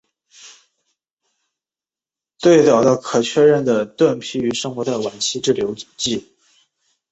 [2.39, 6.33] 最早的可确认的盾皮鱼生活在晚期志留纪。